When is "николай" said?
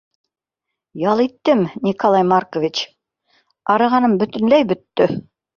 1.89-2.25